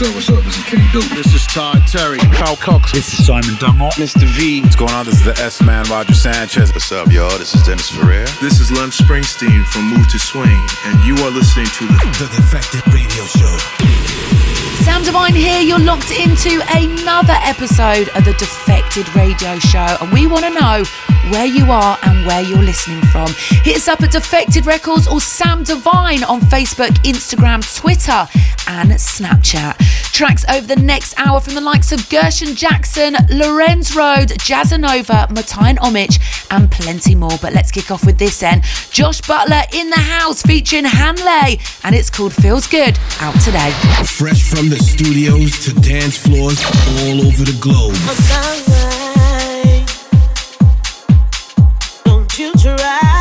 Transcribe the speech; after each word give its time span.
What's 0.00 0.08
up, 0.08 0.14
what's 0.14 0.30
up? 0.30 0.44
This 0.44 0.56
is 0.56 0.64
Kenny 0.64 0.88
Dope. 0.94 1.04
This 1.12 1.34
is 1.34 1.46
Todd 1.46 1.82
Terry. 1.86 2.16
Carl 2.32 2.56
Cox. 2.56 2.90
This 2.90 3.12
is 3.12 3.26
Simon 3.26 3.54
Dunmore. 3.60 3.90
Mr. 4.00 4.24
V. 4.24 4.62
What's 4.62 4.74
going 4.74 4.92
on? 4.92 5.04
This 5.04 5.16
is 5.16 5.24
the 5.24 5.36
S 5.36 5.60
Man, 5.60 5.84
Roger 5.90 6.14
Sanchez. 6.14 6.72
What's 6.72 6.90
up, 6.90 7.12
y'all? 7.12 7.36
This 7.36 7.54
is 7.54 7.62
Dennis 7.64 7.90
Ferrer. 7.90 8.24
This 8.40 8.60
is 8.60 8.70
Lem 8.72 8.88
Springsteen 8.88 9.62
from 9.66 9.90
Mood 9.90 10.06
II 10.10 10.18
Swing, 10.18 10.66
and 10.86 11.04
you 11.04 11.16
are 11.16 11.28
listening 11.28 11.66
to 11.76 11.84
the, 11.84 12.00
the 12.16 12.32
Defected 12.32 12.80
Radio 12.94 13.24
Show. 13.28 13.56
Sam 14.88 15.02
Divine 15.04 15.34
here. 15.34 15.60
You're 15.60 15.78
locked 15.78 16.12
into 16.12 16.62
another 16.72 17.36
episode 17.44 18.08
of 18.16 18.24
the 18.24 18.32
Defected 18.38 19.14
Radio 19.14 19.58
Show, 19.58 19.98
and 20.00 20.10
we 20.10 20.26
want 20.26 20.46
to 20.46 20.50
know 20.50 20.82
where 21.30 21.46
you 21.46 21.70
are 21.70 21.98
and 22.02 22.26
where 22.26 22.42
you're 22.42 22.62
listening 22.62 23.02
from. 23.06 23.28
Hit 23.62 23.76
us 23.76 23.88
up 23.88 24.00
at 24.02 24.10
Defected 24.10 24.66
Records 24.66 25.06
or 25.06 25.20
Sam 25.20 25.62
Divine 25.62 26.24
on 26.24 26.40
Facebook, 26.40 26.90
Instagram, 27.04 27.62
Twitter, 27.76 28.28
and 28.66 28.90
Snapchat. 28.90 29.76
Tracks 30.12 30.44
over 30.50 30.66
the 30.66 30.80
next 30.80 31.18
hour 31.18 31.40
from 31.40 31.54
the 31.54 31.60
likes 31.60 31.92
of 31.92 32.08
Gershon 32.10 32.54
Jackson, 32.54 33.16
Lorenz 33.30 33.94
Rhode, 33.94 34.30
Jazzanova, 34.40 35.30
Matai 35.30 35.70
and 35.70 35.78
Omich, 35.78 36.18
and 36.50 36.70
plenty 36.70 37.14
more. 37.14 37.38
But 37.40 37.52
let's 37.52 37.70
kick 37.70 37.90
off 37.90 38.04
with 38.04 38.18
this 38.18 38.40
then. 38.40 38.62
Josh 38.90 39.20
Butler 39.22 39.62
in 39.72 39.90
the 39.90 40.00
house 40.00 40.42
featuring 40.42 40.84
Hanley, 40.84 41.60
and 41.84 41.94
it's 41.94 42.10
called 42.10 42.32
Feels 42.34 42.66
Good, 42.66 42.98
out 43.20 43.38
today. 43.40 43.70
Fresh 44.04 44.50
from 44.50 44.68
the 44.68 44.76
studios 44.76 45.64
to 45.64 45.72
dance 45.80 46.18
floors 46.18 46.62
all 47.02 47.26
over 47.26 47.44
the 47.44 47.56
globe. 47.60 49.19
You 52.40 52.52
try. 52.54 53.19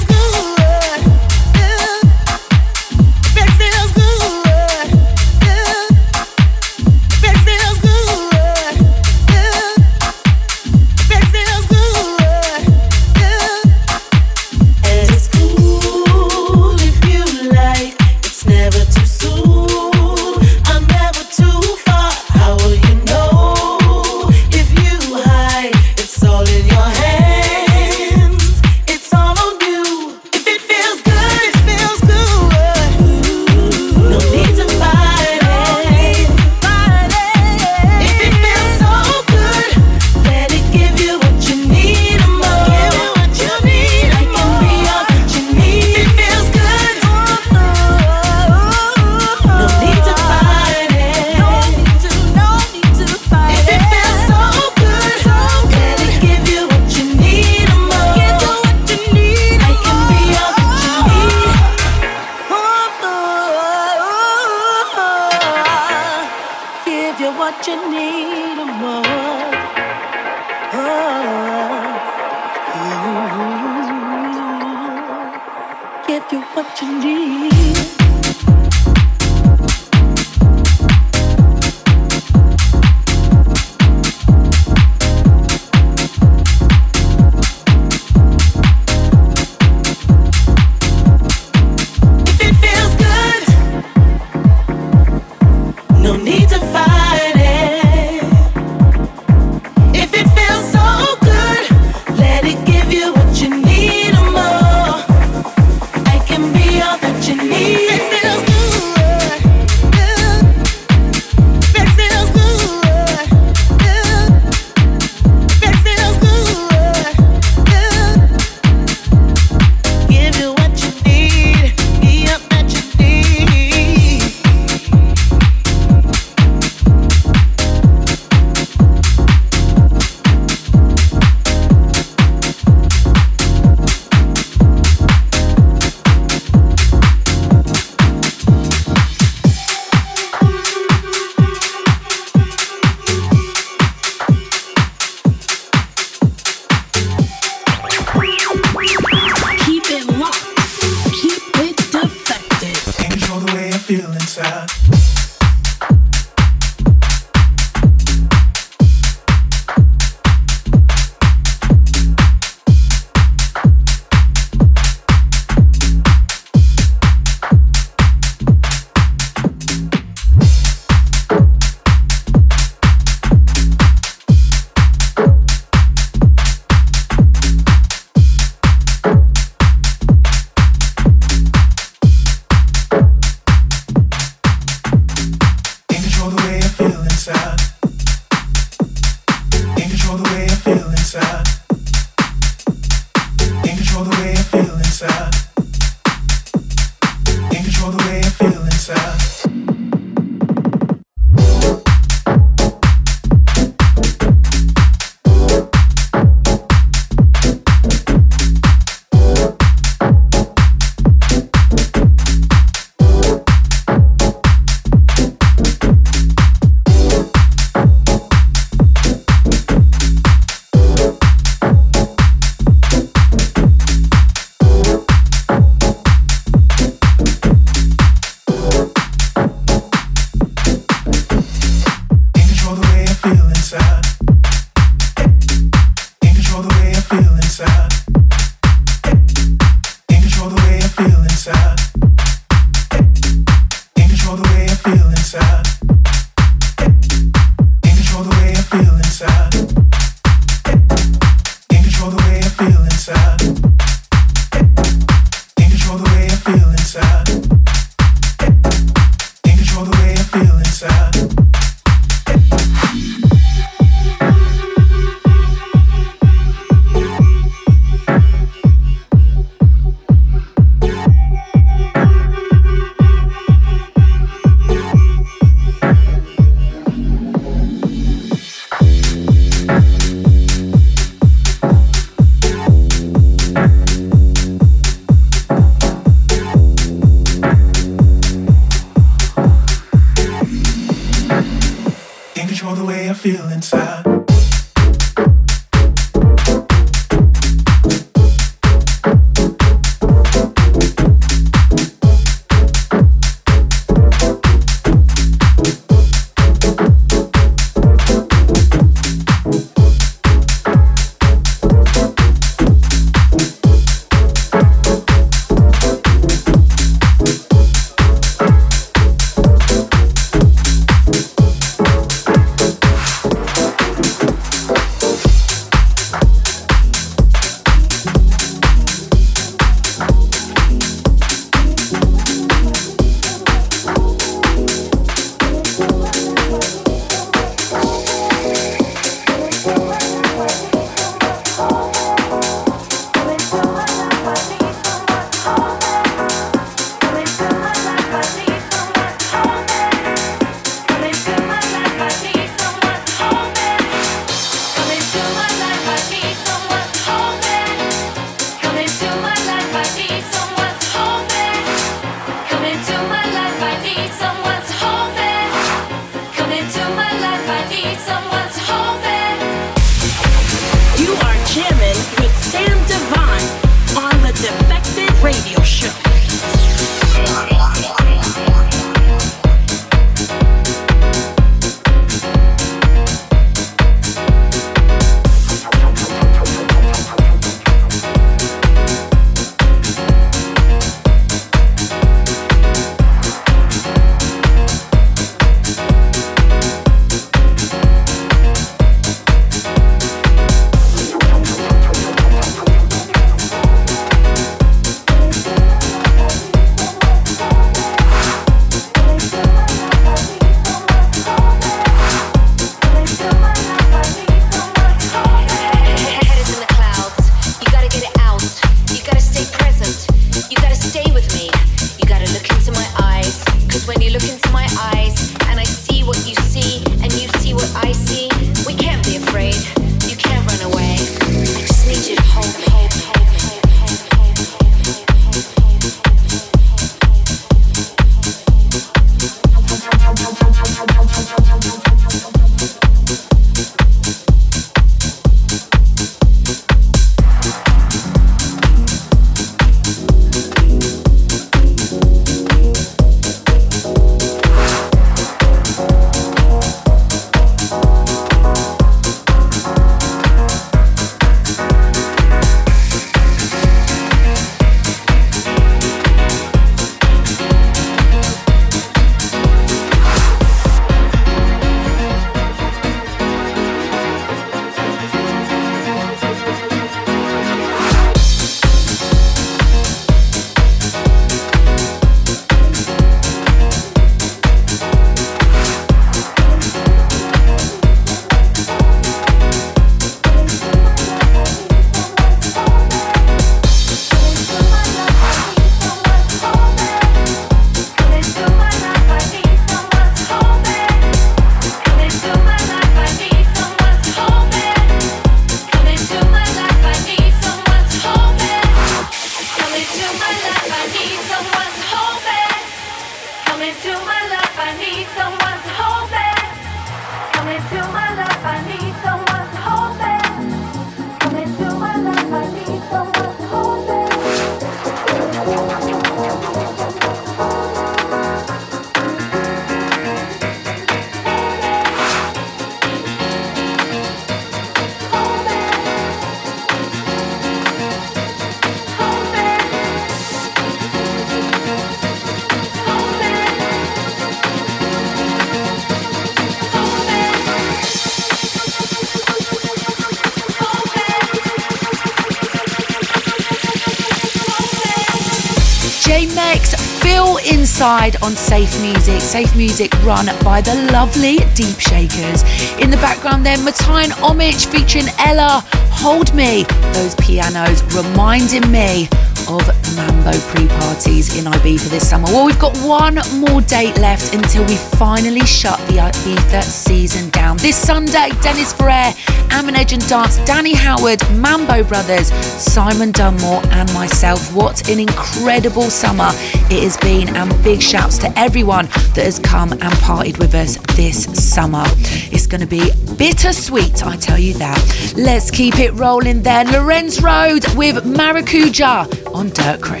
Inside 557.86 558.20
on 558.20 558.32
Safe 558.32 558.82
Music. 558.82 559.20
Safe 559.20 559.54
Music 559.54 559.92
run 560.02 560.26
by 560.42 560.60
the 560.60 560.74
lovely 560.90 561.36
Deep 561.54 561.78
Shakers. 561.78 562.42
In 562.80 562.90
the 562.90 562.96
background 562.96 563.46
then, 563.46 563.64
Matthias 563.64 564.10
Homage 564.18 564.66
featuring 564.66 565.06
Ella, 565.20 565.62
Hold 566.02 566.34
Me. 566.34 566.64
Those 566.94 567.14
pianos 567.14 567.84
reminding 567.94 568.68
me 568.72 569.08
of 569.46 569.62
Mambo 569.94 570.36
pre-parties 570.50 571.38
in 571.38 571.44
Ibiza 571.44 571.88
this 571.88 572.10
summer. 572.10 572.26
Well, 572.26 572.44
we've 572.44 572.58
got 572.58 572.76
one 572.78 573.20
more 573.38 573.60
date 573.60 573.96
left 573.98 574.34
until 574.34 574.64
we 574.66 574.74
finally 574.98 575.46
shut 575.46 575.78
the 575.86 575.98
Ibiza 575.98 576.64
season 576.64 577.30
down. 577.30 577.56
This 577.58 577.76
Sunday, 577.76 578.30
Dennis 578.42 578.72
Ferrer, 578.72 579.14
Amine 579.56 579.76
Edge 579.76 579.94
and 579.94 580.06
Dance, 580.06 580.36
Danny 580.44 580.74
Howard, 580.74 581.18
Mambo 581.30 581.82
Brothers, 581.82 582.30
Simon 582.30 583.10
Dunmore 583.10 583.62
and 583.70 583.90
myself. 583.94 584.54
What 584.54 584.86
an 584.90 585.00
incredible 585.00 585.88
summer 585.90 586.28
it 586.70 586.82
has 586.82 586.98
been 586.98 587.34
and 587.34 587.64
big 587.64 587.80
shouts 587.80 588.18
to 588.18 588.38
everyone 588.38 588.84
that 589.14 589.24
has 589.24 589.38
come 589.38 589.72
and 589.72 589.80
partied 589.80 590.38
with 590.38 590.54
us 590.54 590.76
this 590.94 591.24
summer. 591.42 591.84
It's 592.30 592.46
going 592.46 592.60
to 592.60 592.66
be 592.66 592.90
bittersweet, 593.16 594.04
I 594.04 594.16
tell 594.16 594.38
you 594.38 594.52
that. 594.54 595.14
Let's 595.16 595.50
keep 595.50 595.78
it 595.78 595.92
rolling 595.94 596.42
then. 596.42 596.70
Lorenz 596.70 597.22
Rhode 597.22 597.66
with 597.76 598.04
Maracuja 598.04 599.34
on 599.34 599.48
Dirt 599.50 599.80
Crew. 599.80 600.00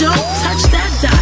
Don't 0.00 0.16
touch 0.42 0.62
that 0.72 0.98
dial. 1.02 1.17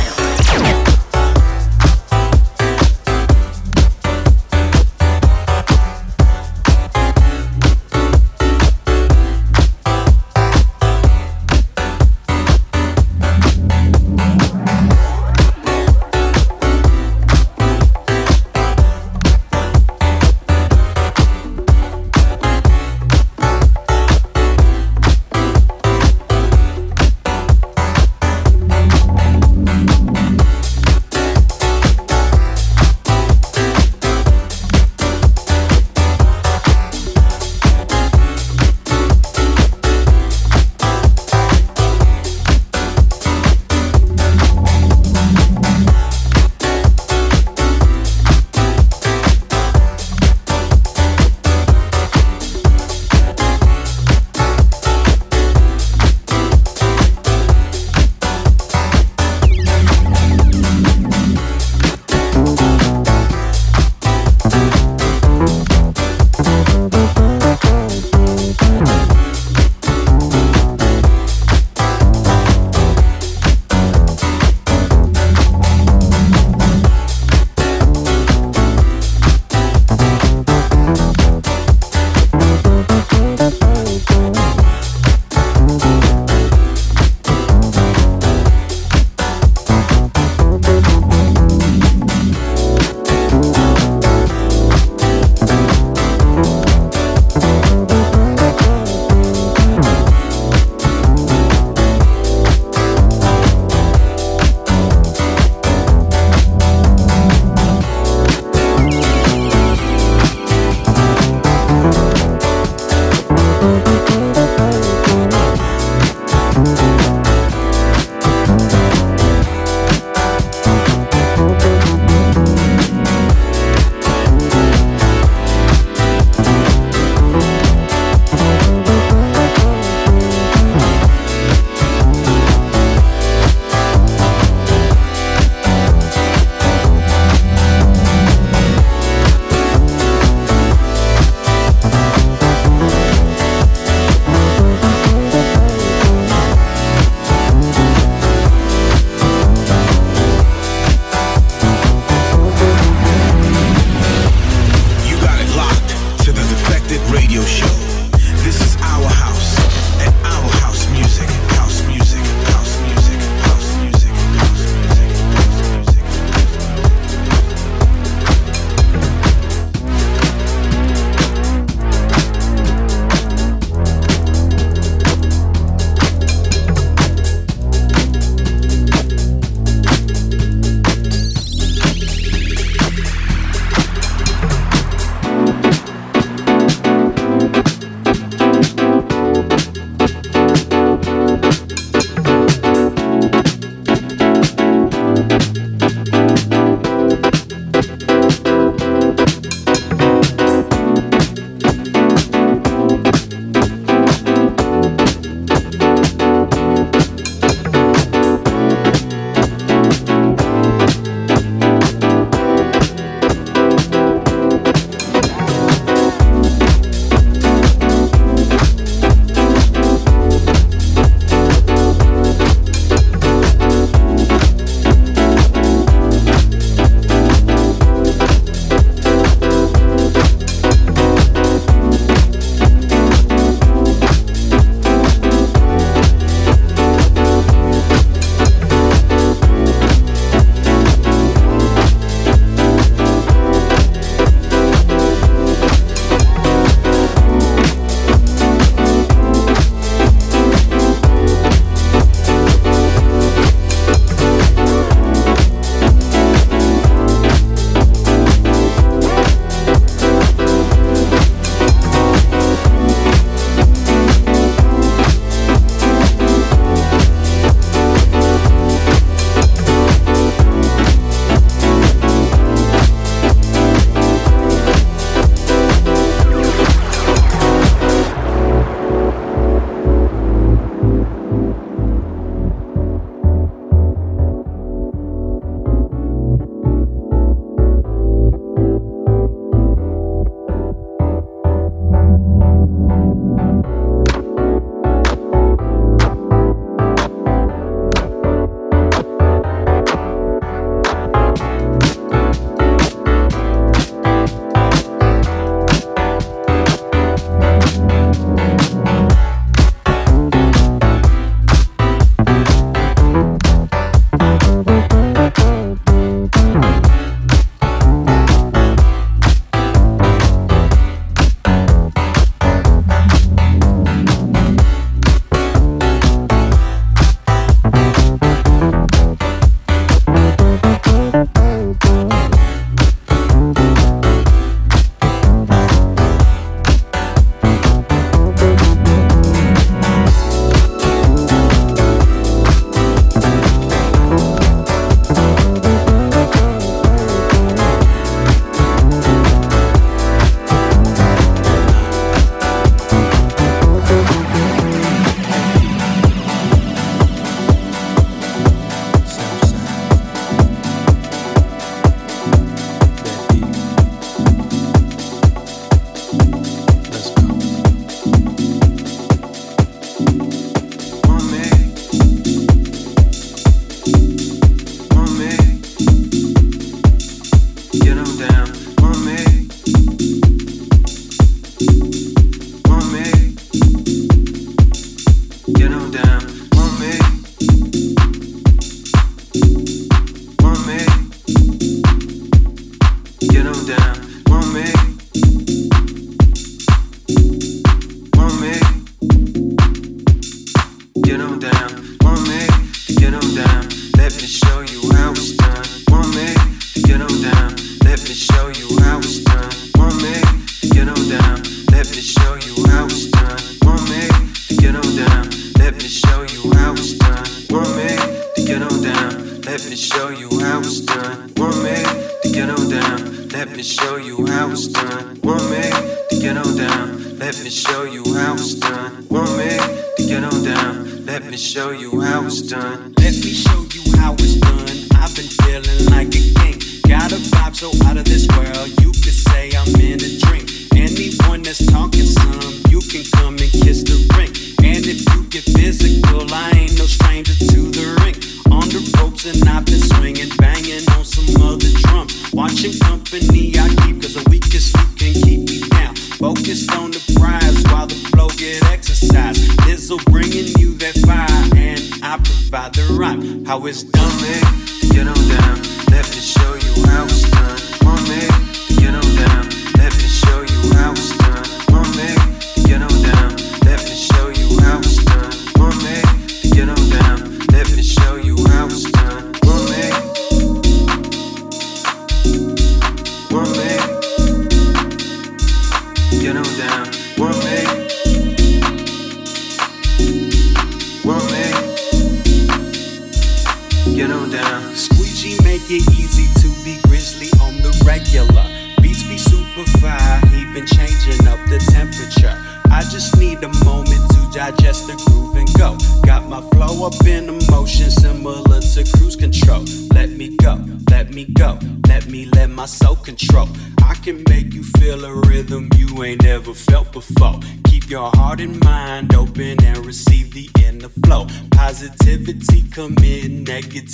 So 437.72 437.86
out 437.86 437.96
of 437.96 438.04
this 438.04 438.26
world. 438.36 438.68
You 438.80 438.90
could 438.92 439.18
say 439.26 439.50
I'm 439.56 439.74
in 439.80 439.98
a 439.98 440.10
dream. 440.22 440.46
Anyone 440.76 441.42
that's 441.42 441.64
talking 441.66 442.06
some, 442.06 442.54
you 442.68 442.80
can 442.80 443.04
come 443.18 443.34
and 443.42 443.50
kiss 443.50 443.82
the 443.82 443.98
ring. 444.14 444.30
And 444.62 444.84
if 444.86 445.02
you 445.10 445.24
get 445.34 445.44
physical, 445.56 446.22
I 446.32 446.50
ain't 446.54 446.78
no 446.78 446.86
stranger 446.86 447.34
to 447.34 447.60
the 447.78 447.86
ring. 448.02 448.16
On 448.52 448.68
the 448.68 448.82
ropes 448.98 449.26
and 449.26 449.42
I've 449.48 449.64
been 449.64 449.80
swinging, 449.80 450.30
banging 450.38 450.86
on 450.94 451.04
some 451.04 451.28
other 451.42 451.70
drums. 451.82 452.12
Watching 452.32 452.78
company 452.80 453.54
I 453.58 453.68
keep, 453.82 454.02
cause 454.02 454.14
the 454.14 454.24
weakest 454.30 454.74
you 454.76 454.86
can 455.00 455.12
keep 455.22 455.40
me 455.50 455.68
down. 455.68 455.94
Focused 456.22 456.70
on 456.76 456.90
the 456.90 457.02
prize 457.18 457.62
while 457.72 457.86
the 457.86 457.98
flow 458.10 458.28
get 458.36 458.62
exercise. 458.70 459.38
This'll 459.66 459.98
bringing 460.12 460.48
you 460.60 460.74
that 460.78 460.96
fire, 461.06 461.42
and 461.56 461.82
I 462.02 462.18
provide 462.22 462.74
the 462.74 462.86
rhyme. 462.98 463.44
How 463.44 463.66
it's 463.66 463.82
done, 463.82 464.16
man. 464.22 464.45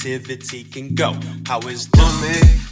Negativity 0.03 0.71
can 0.71 0.95
go. 0.95 1.15
How 1.47 1.61
is? 1.61 1.89
Want 1.95 2.72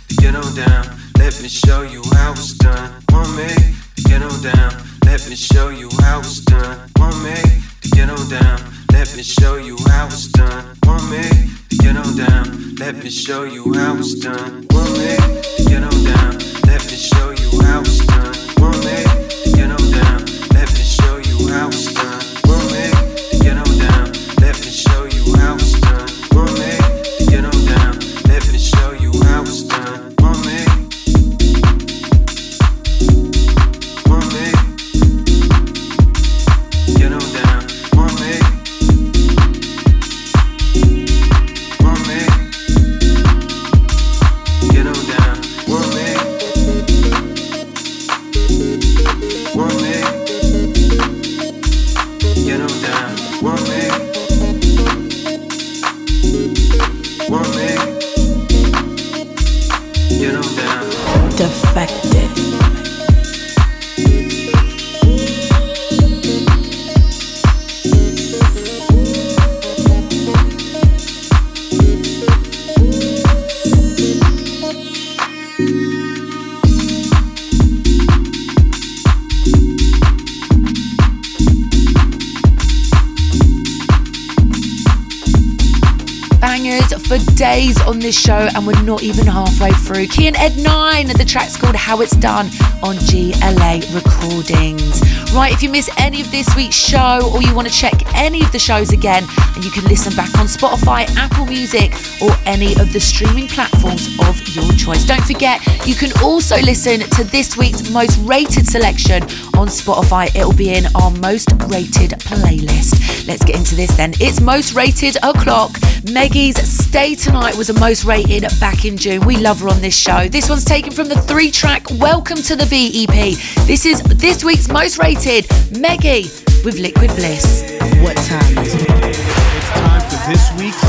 on 87.90 87.98
this 87.98 88.18
show, 88.18 88.48
and 88.54 88.64
we're 88.64 88.80
not 88.82 89.02
even 89.02 89.26
halfway 89.26 89.72
through. 89.72 90.06
Key 90.06 90.28
and 90.28 90.36
Ed 90.36 90.56
9, 90.56 91.08
the 91.08 91.24
track's 91.24 91.56
called 91.56 91.74
How 91.74 92.00
It's 92.00 92.14
Done 92.14 92.46
on 92.84 92.94
GLA 93.10 93.82
Recordings. 93.92 95.02
Right, 95.34 95.52
if 95.52 95.60
you 95.60 95.70
miss 95.70 95.90
any 95.98 96.20
of 96.20 96.30
this 96.30 96.48
week's 96.54 96.76
show 96.76 97.18
or 97.34 97.42
you 97.42 97.52
want 97.52 97.66
to 97.66 97.74
check 97.74 97.94
any 98.14 98.42
of 98.42 98.52
the 98.52 98.60
shows 98.60 98.92
again, 98.92 99.24
and 99.56 99.64
you 99.64 99.72
can 99.72 99.84
listen 99.84 100.14
back 100.14 100.32
on 100.38 100.46
Spotify, 100.46 101.08
Apple 101.16 101.46
Music, 101.46 101.92
or 102.22 102.30
any 102.46 102.74
of 102.78 102.92
the 102.92 103.00
streaming 103.00 103.48
platforms 103.48 104.06
of 104.20 104.38
your 104.54 104.70
choice. 104.74 105.04
Don't 105.04 105.24
forget, 105.24 105.60
you 105.84 105.96
can 105.96 106.12
also 106.22 106.58
listen 106.60 107.00
to 107.00 107.24
this 107.24 107.56
week's 107.56 107.90
most 107.90 108.18
rated 108.18 108.68
selection 108.68 109.24
on 109.58 109.66
Spotify. 109.66 110.34
It'll 110.36 110.52
be 110.52 110.74
in 110.74 110.84
our 110.94 111.10
most 111.10 111.50
rated 111.66 112.10
playlist. 112.20 113.26
Let's 113.26 113.44
get 113.44 113.56
into 113.56 113.74
this 113.74 113.96
then. 113.96 114.12
It's 114.20 114.40
most 114.40 114.74
rated 114.74 115.16
o'clock. 115.24 115.72
Maggie's 116.12 116.56
Stay 116.90 117.14
Tonight 117.14 117.56
was 117.56 117.70
a 117.70 117.74
most 117.74 118.02
rated 118.02 118.42
back 118.58 118.84
in 118.84 118.96
June. 118.96 119.24
We 119.24 119.36
love 119.36 119.60
her 119.60 119.68
on 119.68 119.80
this 119.80 119.96
show. 119.96 120.26
This 120.26 120.48
one's 120.48 120.64
taken 120.64 120.90
from 120.90 121.06
the 121.06 121.14
three 121.14 121.52
track 121.52 121.88
Welcome 121.88 122.38
to 122.38 122.56
the 122.56 122.64
VEP. 122.64 123.36
This 123.68 123.86
is 123.86 124.02
this 124.02 124.42
week's 124.42 124.68
most 124.68 124.98
rated 124.98 125.46
Meggie 125.70 126.24
with 126.64 126.80
Liquid 126.80 127.14
Bliss. 127.14 127.62
What 128.02 128.16
time 128.16 128.58
is 128.58 128.74
it? 128.74 128.90
It's 128.90 129.70
time 129.70 130.00
for 130.00 130.28
this 130.28 130.50
week's 130.58 130.82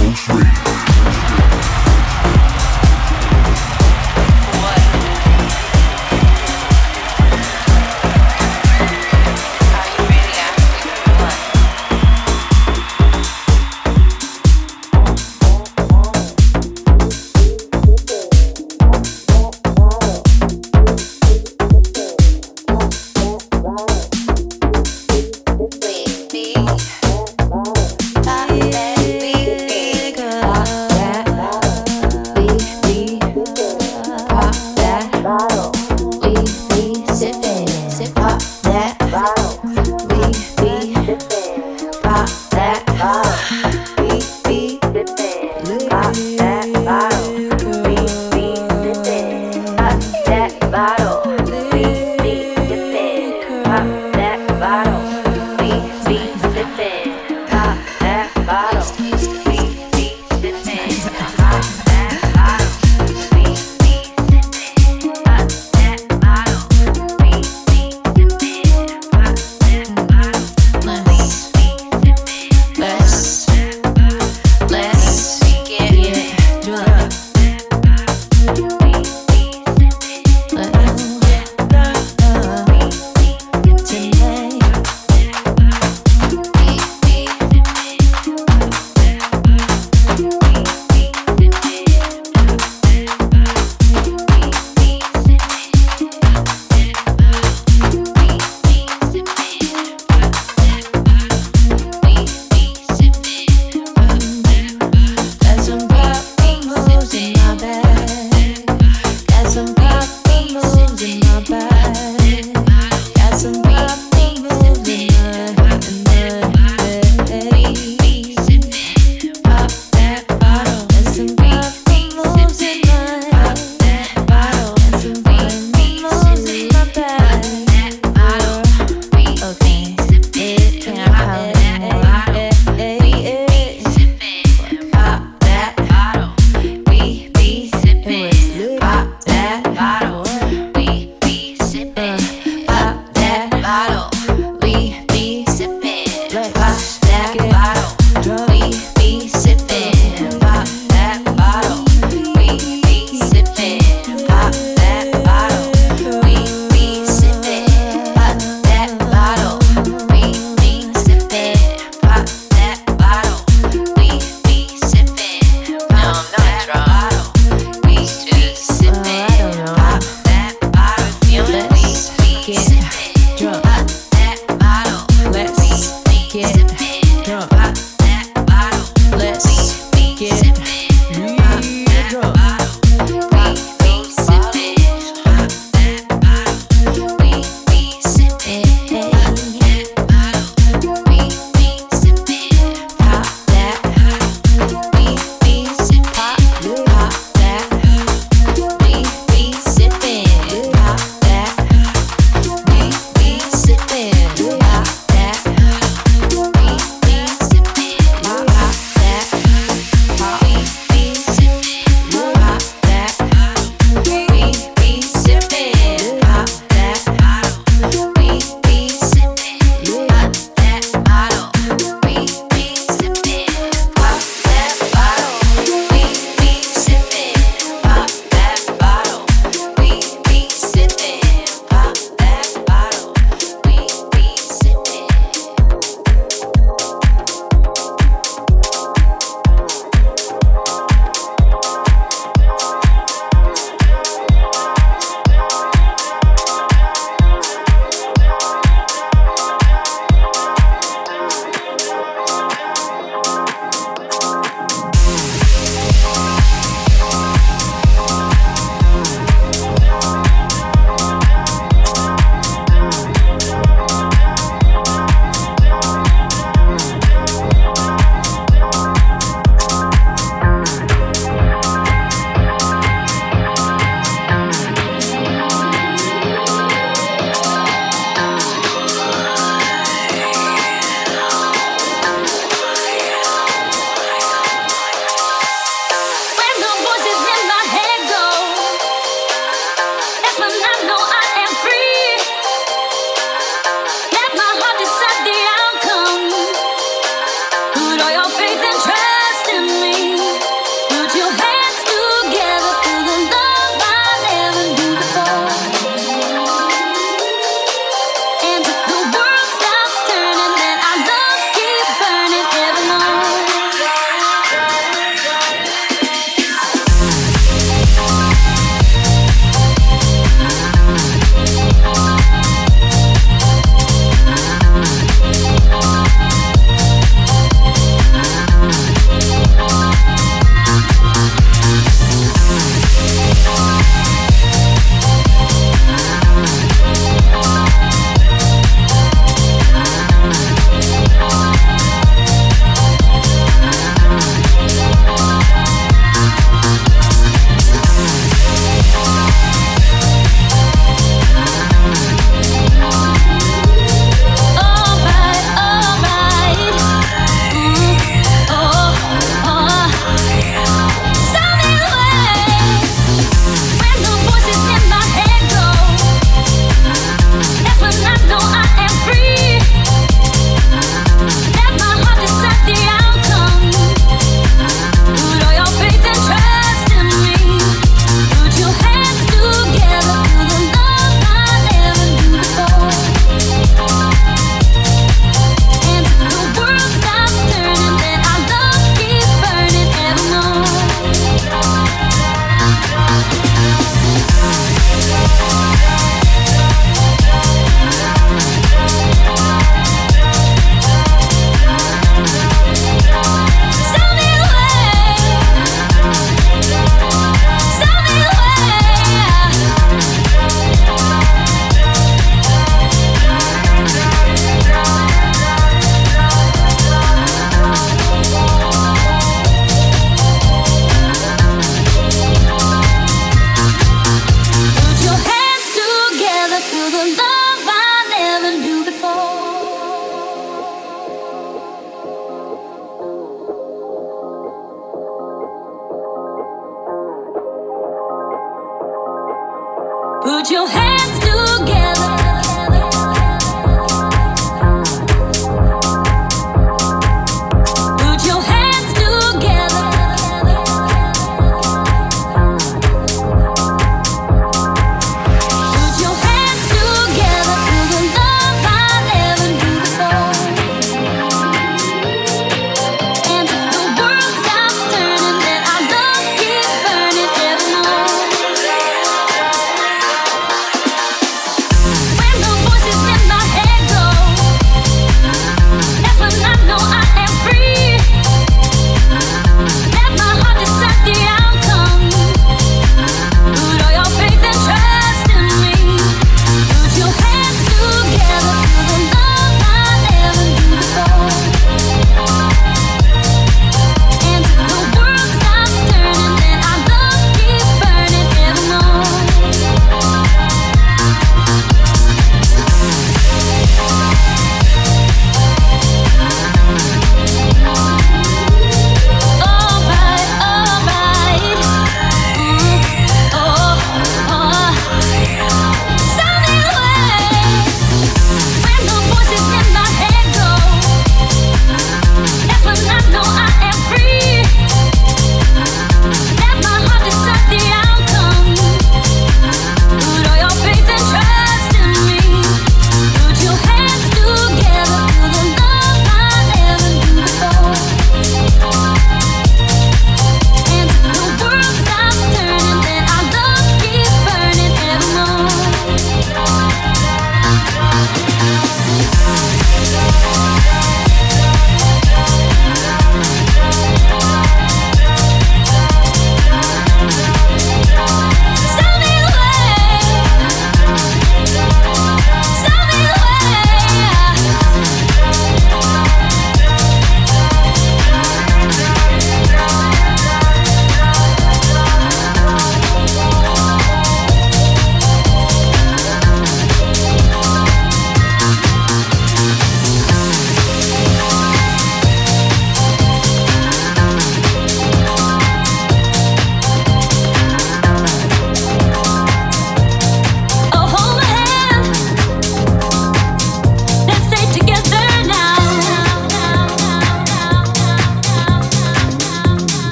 Most 0.00 0.28
Rated. 0.30 0.61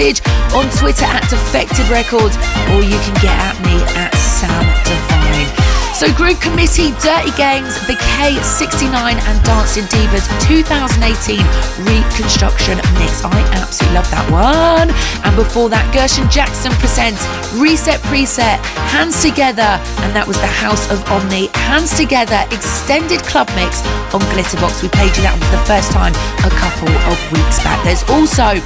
Message 0.00 0.24
on 0.56 0.64
Twitter 0.80 1.04
at 1.04 1.20
Defected 1.28 1.88
Records, 1.88 2.36
or 2.72 2.80
you 2.80 2.96
can 3.04 3.14
get 3.20 3.36
at 3.36 3.56
me 3.60 3.76
at 4.00 4.12
Sam 4.16 4.64
Divine. 4.88 5.48
So, 5.92 6.08
Groove 6.16 6.40
Committee, 6.40 6.96
Dirty 7.04 7.28
Games, 7.36 7.76
the 7.84 7.92
K69 8.16 8.96
and 8.96 9.36
Dancing 9.44 9.84
Divas 9.92 10.24
2018 10.48 11.44
Reconstruction 11.84 12.80
Mix. 12.96 13.20
I 13.20 13.36
absolutely 13.52 14.00
love 14.00 14.08
that 14.08 14.24
one. 14.32 14.88
And 15.28 15.36
before 15.36 15.68
that, 15.68 15.84
Gershon 15.92 16.24
Jackson 16.32 16.72
presents 16.80 17.20
Reset 17.60 18.00
Preset, 18.08 18.56
Hands 18.96 19.12
Together, 19.12 19.76
and 20.00 20.16
that 20.16 20.24
was 20.24 20.40
the 20.40 20.48
House 20.48 20.88
of 20.88 21.04
Omni. 21.12 21.52
Hands 21.68 21.92
Together 21.92 22.40
Extended 22.48 23.20
Club 23.28 23.52
Mix 23.52 23.84
on 24.16 24.24
Glitterbox. 24.32 24.80
We 24.80 24.88
played 24.88 25.12
you 25.20 25.28
that 25.28 25.36
one 25.36 25.44
for 25.44 25.60
the 25.60 25.66
first 25.68 25.92
time 25.92 26.16
a 26.48 26.52
couple 26.56 26.88
of 26.88 27.20
weeks 27.36 27.60
back. 27.60 27.76
There's 27.84 28.08
also 28.08 28.56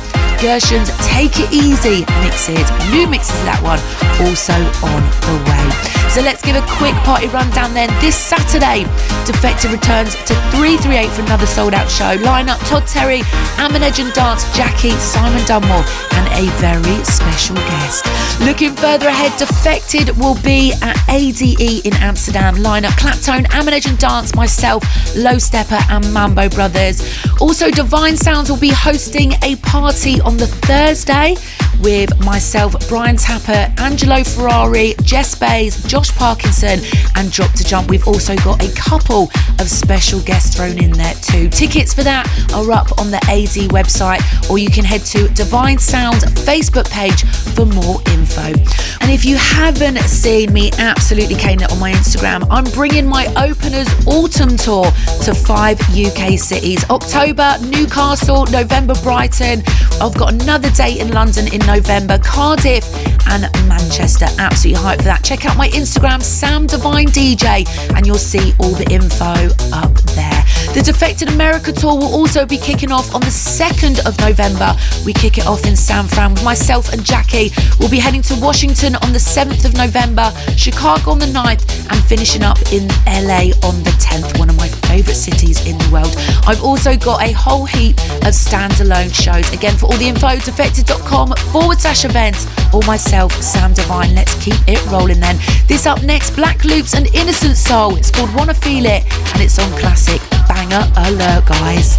Gershon's 0.45 0.91
Take 0.99 1.41
It 1.41 1.51
Easy 1.55 2.05
mixes, 2.21 2.69
new 2.93 3.09
mixes 3.09 3.33
that 3.49 3.65
one, 3.65 3.81
also 4.29 4.53
on 4.85 5.01
the 5.25 5.41
way. 5.49 5.95
So 6.13 6.21
let's 6.21 6.43
give 6.43 6.55
a 6.55 6.63
quick 6.77 6.95
party 7.03 7.27
rundown 7.29 7.73
then. 7.73 7.89
This 7.99 8.15
Saturday, 8.15 8.85
Defected 9.25 9.73
returns 9.73 10.15
to 10.29 10.37
338 10.53 11.09
for 11.11 11.23
another 11.23 11.47
sold 11.47 11.73
out 11.73 11.91
show. 11.91 12.21
Line 12.23 12.51
up 12.51 12.61
Todd 12.69 12.87
Terry, 12.87 13.23
Amine 13.59 13.83
Edge 13.83 13.99
and 13.99 14.13
Dance, 14.13 14.45
Jackie, 14.55 14.93
Simon 15.01 15.43
Dunmore, 15.47 15.83
and 16.13 16.29
a 16.37 16.45
very 16.61 17.03
special 17.05 17.57
guest. 17.57 18.05
Looking 18.41 18.77
further 18.77 19.09
ahead, 19.09 19.33
Defected 19.39 20.17
will 20.19 20.37
be 20.43 20.75
at 20.83 20.97
ADE 21.09 21.87
in 21.87 21.95
Amsterdam. 21.95 22.57
Line 22.57 22.85
up 22.85 22.93
Claptone, 22.93 23.47
Amine 23.59 23.75
Edge 23.75 23.87
and 23.87 23.99
Dance, 23.99 24.35
myself, 24.37 24.85
Low 25.17 25.37
Steppa, 25.37 25.81
and 25.91 26.13
Mambo 26.13 26.51
Brothers. 26.51 27.01
Also, 27.41 27.71
Divine 27.71 28.17
Sounds 28.17 28.51
will 28.51 28.61
be 28.61 28.71
hosting 28.71 29.33
a 29.43 29.57
party 29.57 30.21
on 30.21 30.34
the 30.37 30.47
Thursday 30.47 31.37
with 31.81 32.19
myself, 32.25 32.75
Brian 32.89 33.17
Tapper, 33.17 33.73
Angelo 33.79 34.23
Ferrari, 34.25 34.95
Jess 35.03 35.35
Bays, 35.35 35.83
Josh 35.85 36.11
Parkinson, 36.15 36.81
and 37.17 37.31
Drop 37.31 37.53
to 37.53 37.65
Jump. 37.65 37.91
We've 37.91 38.07
also 38.07 38.37
got 38.37 38.63
a 38.65 38.73
couple 38.75 39.31
of 39.59 39.69
special 39.69 40.21
guests 40.21 40.57
thrown 40.57 40.83
in 40.83 40.93
there 40.93 41.15
too. 41.15 41.49
Tickets 41.49 41.93
for 41.93 42.03
that 42.03 42.27
are 42.55 42.71
up 42.73 42.99
on 42.99 43.11
the 43.11 43.19
AD 43.29 43.71
website, 43.71 44.23
or 44.51 44.59
you 44.59 44.71
can 44.71 44.85
head 44.85 45.03
to 45.07 45.29
Divine 45.35 45.79
Sounds 45.79 46.25
Facebook 46.25 46.91
page 46.91 47.25
for 47.55 47.67
more 47.67 48.01
info. 48.13 48.53
And 49.01 49.13
if 49.13 49.25
you 49.27 49.37
haven't 49.37 49.99
seen 49.99 50.53
me 50.53 50.71
absolutely 50.79 51.35
cane 51.35 51.61
it 51.61 51.71
on 51.71 51.79
my 51.79 51.93
Instagram, 51.93 52.47
I'm 52.51 52.65
bringing 52.73 53.07
my 53.07 53.27
openers 53.37 53.89
autumn 54.07 54.57
tour 54.57 54.85
to 55.25 55.35
five 55.35 55.79
UK 55.91 56.39
cities 56.39 56.89
October, 56.89 57.57
Newcastle, 57.67 58.47
November, 58.47 58.95
Brighton. 59.03 59.63
I've 60.01 60.17
got 60.17 60.24
another 60.33 60.71
date 60.71 61.01
in 61.01 61.11
London 61.13 61.53
in 61.53 61.61
November, 61.67 62.19
Cardiff, 62.19 62.85
and 63.29 63.43
Manchester. 63.69 64.27
Absolutely 64.39 64.83
hyped 64.83 64.99
for 64.99 65.05
that. 65.05 65.25
Check 65.25 65.47
out 65.47 65.57
my 65.57 65.69
Instagram, 65.71 66.23
Sam 66.23 66.67
Divine 66.67 67.09
DJ, 67.09 67.67
and 67.97 68.07
you'll 68.07 68.17
see 68.17 68.53
all 68.59 68.73
the 68.73 68.87
info 68.91 69.35
up 69.75 69.95
there. 70.15 70.45
The 70.75 70.83
Defected 70.83 71.29
America 71.29 71.73
tour 71.73 71.95
will 71.95 72.13
also 72.13 72.45
be 72.45 72.59
kicking 72.59 72.91
off 72.91 73.15
on 73.15 73.21
the 73.21 73.29
2nd 73.29 74.05
of 74.07 74.19
November. 74.19 74.75
We 75.05 75.13
kick 75.13 75.39
it 75.39 75.47
off 75.47 75.67
in 75.67 75.77
San 75.77 76.07
Fran 76.07 76.35
with 76.35 76.45
myself 76.45 76.93
and 76.93 77.05
Jackie. 77.05 77.51
We'll 77.79 77.91
be 77.91 77.99
heading 77.99 78.23
to 78.23 78.35
Washington 78.41 78.97
on 78.97 79.13
the 79.13 79.19
7th 79.19 79.65
of 79.65 79.75
November, 79.75 80.33
Chicago 80.57 81.13
on 81.13 81.19
the 81.19 81.27
9th, 81.27 81.65
and 81.91 82.05
finishing 82.05 82.43
up 82.43 82.59
in 82.73 82.89
LA 83.07 83.55
on 83.63 83.83
the 83.85 83.95
10th, 84.01 84.39
one 84.39 84.51
of 84.51 84.57
my 84.57 84.69
favourite 84.69 85.17
cities 85.17 85.65
in 85.67 85.79
the 85.79 85.91
world. 85.93 86.15
I've 86.47 86.63
also 86.63 86.97
got 86.97 87.23
a 87.23 87.33
whole 87.33 87.67
heap 87.67 87.97
of 88.27 88.35
standalone 88.35 89.15
shows. 89.15 89.53
Again, 89.53 89.77
for 89.77 89.87
all 89.87 89.99
the 89.99 90.04
info, 90.05 90.37
defected.com 90.37 91.33
forward 91.53 91.81
slash 91.81 92.05
events, 92.05 92.47
or 92.73 92.83
myself, 92.83 93.33
Sam 93.43 93.73
Divine. 93.73 94.15
Let's 94.15 94.35
keep 94.43 94.57
it 94.67 94.85
rolling 94.91 95.21
then. 95.21 95.39
This 95.67 95.87
up 95.87 96.03
next, 96.03 96.37
Black 96.37 96.65
Loops 96.65 96.95
and 96.95 97.07
Innocent 97.15 97.57
Soul. 97.57 97.97
It's 97.97 98.11
called 98.11 98.35
Wanna 98.35 98.55
Feel 98.55 98.87
It, 98.87 99.05
and 99.33 99.43
it's 99.43 99.59
on 99.59 99.71
Classic. 99.79 100.21
Banger 100.49 100.85
alert, 100.97 101.47
guys. 101.47 101.97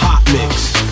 Hot 0.00 0.22
mix. 0.32 0.83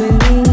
believe 0.00 0.49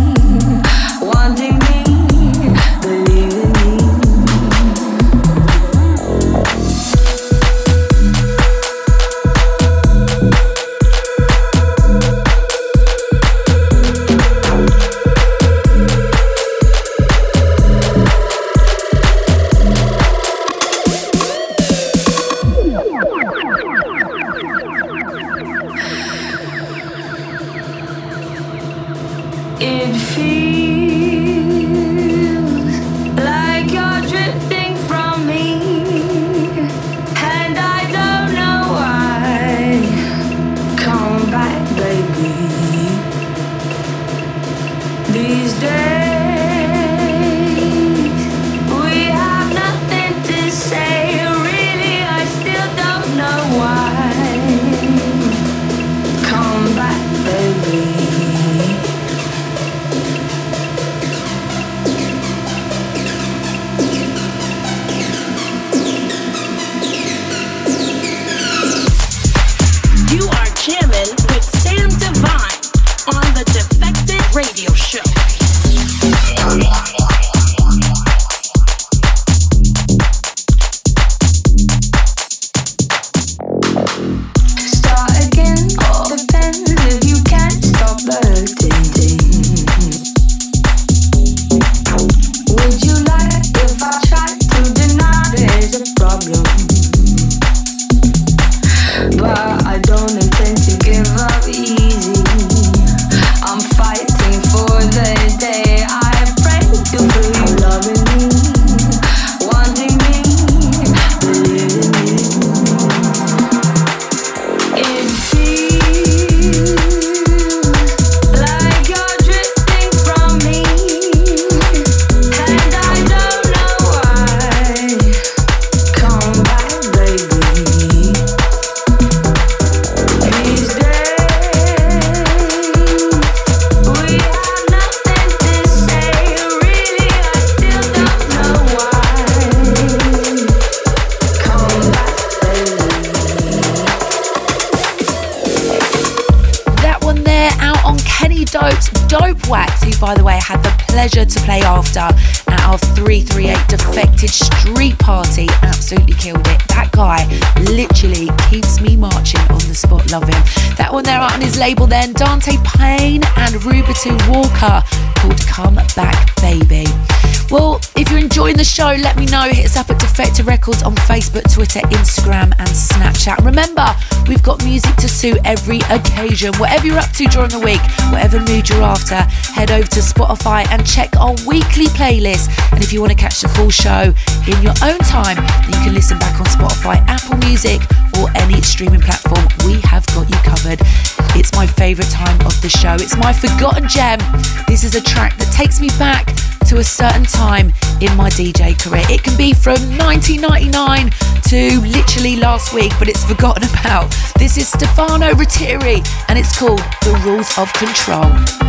show, 168.78 168.94
let 169.02 169.18
me 169.18 169.26
know. 169.26 169.50
Hit 169.50 169.66
us 169.66 169.76
up 169.76 169.90
at 169.90 169.98
Defected 169.98 170.46
Records 170.46 170.84
on 170.84 170.94
Facebook, 171.10 171.52
Twitter, 171.52 171.80
Instagram, 171.90 172.54
and 172.62 172.70
Snapchat. 172.70 173.44
Remember, 173.44 173.88
we've 174.28 174.44
got 174.44 174.64
music 174.64 174.96
to 174.98 175.10
suit 175.10 175.40
every 175.46 175.80
occasion. 175.90 176.54
Whatever 176.60 176.86
you're 176.86 177.00
up 177.00 177.10
to 177.14 177.26
during 177.26 177.50
the 177.50 177.58
week, 177.58 177.82
whatever 178.14 178.38
mood 178.38 178.70
you're 178.70 178.84
after, 178.84 179.16
head 179.50 179.72
over 179.72 179.88
to 179.88 180.00
Spotify 180.00 180.70
and 180.70 180.86
check 180.86 181.10
our 181.18 181.34
weekly 181.48 181.90
playlist. 181.98 182.54
And 182.72 182.84
if 182.84 182.94
you 182.94 183.02
want 183.02 183.12
to 183.14 183.18
catch 183.18 183.42
the 183.42 183.48
full 183.50 183.72
show 183.72 184.14
in 184.46 184.62
your 184.62 184.78
own 184.86 185.00
time, 185.10 185.42
you 185.66 185.78
can 185.82 185.96
listen 185.96 186.20
back 186.20 186.40
on 186.40 186.46
Spotify, 186.46 187.02
Apple 187.10 187.38
Music, 187.50 187.82
or 188.22 188.30
any 188.36 188.62
streaming 188.62 189.02
platform. 189.02 189.42
We 189.66 189.82
have 189.90 190.06
got 190.14 190.30
you 190.30 190.38
covered. 190.46 190.86
It's 191.34 191.52
my 191.56 191.66
favourite 191.66 192.12
time 192.12 192.40
of 192.46 192.54
the 192.62 192.70
show. 192.70 192.94
It's 192.94 193.18
my 193.18 193.34
forgotten 193.34 193.88
gem. 193.90 194.20
This 194.68 194.84
is 194.84 194.94
a 194.94 195.02
track 195.02 195.36
that 195.38 195.52
takes 195.52 195.82
me 195.82 195.90
back 195.98 196.30
to 196.68 196.80
a 196.80 196.84
certain 196.84 197.24
time 197.24 197.68
in 198.02 198.14
my 198.18 198.30
DJ 198.30 198.78
career. 198.78 199.06
It 199.10 199.24
can 199.24 199.38
be 199.38 199.54
from 199.54 199.80
1999 199.98 201.12
to 201.44 201.80
literally 201.88 202.36
last 202.36 202.74
week, 202.74 202.92
but 203.00 203.08
it's 203.08 203.24
forgotten 203.24 203.64
about. 203.80 204.14
This 204.38 204.58
is 204.58 204.68
Stefano 204.68 205.32
Rettieri 205.32 206.06
and 206.28 206.38
it's 206.38 206.58
called 206.58 206.80
The 207.04 207.22
Rules 207.24 207.58
of 207.58 207.72
Control. 207.74 208.67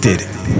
Defected. 0.00 0.59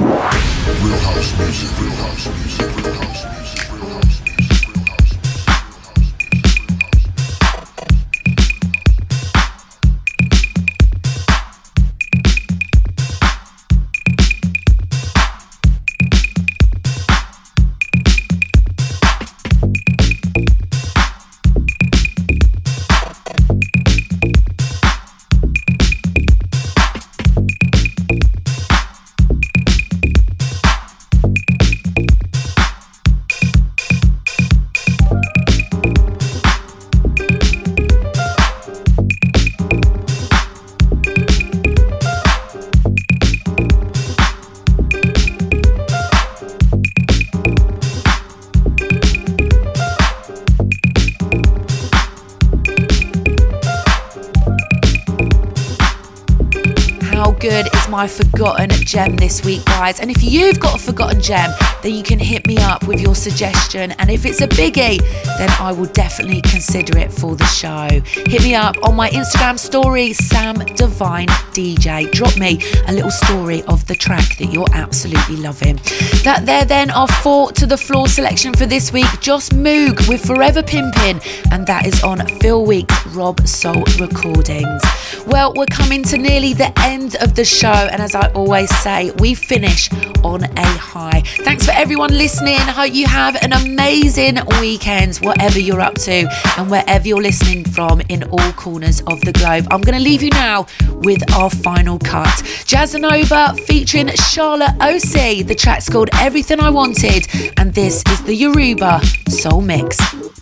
Gem 58.91 59.15
this 59.15 59.45
week, 59.45 59.65
guys? 59.67 60.01
And 60.01 60.11
if 60.11 60.21
you've 60.21 60.59
got 60.59 60.75
a 60.75 60.83
forgotten 60.83 61.21
gem, 61.21 61.49
then 61.83 61.95
you 61.95 62.03
can 62.03 62.19
hit 62.19 62.45
me 62.49 62.57
up 62.59 62.89
with 62.89 63.01
your 63.01 63.15
suggestion. 63.15 63.93
And 63.93 64.11
if 64.11 64.27
it's 64.27 64.41
a 64.41 64.49
biggie, 64.49 64.99
then 65.39 65.49
I 65.61 65.71
will 65.71 65.87
definitely 65.87 66.41
consider 66.43 66.99
it 66.99 67.13
for 67.13 67.37
the 67.37 67.45
show. 67.45 67.89
Hit 68.27 68.43
me 68.43 68.57
up 68.57 68.77
on 68.83 68.97
my 68.97 69.09
Instagram 69.11 69.61
story, 69.61 70.13
Sam 70.13 70.57
Divine 70.75 71.29
DJ. 71.53 72.11
Drop 72.11 72.37
me 72.37 72.59
a 72.89 72.93
little 72.93 73.13
story 73.13 73.63
of 73.65 73.87
the 73.87 73.95
track 73.95 74.37
that 74.39 74.53
you're 74.53 74.73
absolutely 74.73 75.37
loving. 75.37 75.77
That 76.25 76.43
there 76.45 76.65
then 76.65 76.91
are 76.91 77.07
four 77.07 77.53
to 77.53 77.67
the 77.67 77.79
floor 77.79 78.09
selection 78.09 78.53
for 78.55 78.67
this 78.67 78.93
week. 78.93 79.07
Joss 79.21 79.51
Moog 79.51 80.09
with 80.09 80.27
Forever 80.27 80.63
Pimpin', 80.63 81.23
and 81.53 81.65
that 81.69 81.87
is 81.87 82.03
on 82.03 82.27
Phil 82.41 82.65
Week's 82.67 83.00
Rob 83.13 83.47
Soul 83.47 83.83
Recordings. 83.99 84.83
Well, 85.27 85.53
we're 85.55 85.67
coming 85.67 86.03
to 86.05 86.19
nearly 86.19 86.53
the 86.55 86.73
end 86.81 87.17
of 87.21 87.35
the 87.35 87.45
show, 87.45 87.69
and 87.69 88.01
as 88.01 88.15
I 88.15 88.31
always 88.33 88.75
say, 88.79 89.11
we 89.19 89.35
finish 89.35 89.91
on 90.23 90.45
a 90.45 90.67
high. 90.67 91.23
Thanks 91.39 91.65
for 91.67 91.73
everyone 91.73 92.11
listening. 92.11 92.57
I 92.57 92.71
hope 92.71 92.95
you 92.95 93.07
have 93.07 93.37
an 93.43 93.53
amazing 93.53 94.39
weekend, 94.61 95.17
whatever 95.19 95.59
you're 95.59 95.81
up 95.81 95.95
to, 95.97 96.29
and 96.59 96.71
wherever 96.71 97.07
you're 97.07 97.23
listening 97.23 97.65
from 97.65 98.01
in 98.09 98.25
all 98.25 98.53
corners 98.53 99.01
of 99.03 99.21
the 99.23 99.33
globe. 99.33 99.67
I'm 99.71 99.81
going 99.81 99.97
to 99.97 100.05
leave 100.05 100.23
you 100.23 100.31
now 100.31 100.67
with 100.95 101.23
our 101.33 101.51
final 101.51 101.99
cut 101.99 102.29
Jazzanova 102.67 103.59
featuring 103.67 104.09
Charlotte 104.09 104.75
OC. 104.81 105.47
The 105.47 105.57
track's 105.59 105.89
called 105.89 106.11
Everything 106.15 106.61
I 106.61 106.71
Wanted, 106.71 107.27
and 107.59 107.75
this 107.75 108.03
is 108.11 108.23
the 108.25 108.35
Yoruba 108.35 109.01
Soul 109.29 109.61
Mix. 109.61 109.99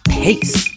Peace. 0.09 0.69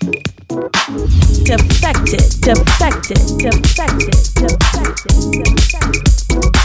Defected, 0.51 2.27
defected, 2.41 3.23
defected, 3.39 4.19
defected, 4.35 5.31
defected. 5.31 6.11
Everything 6.31 6.60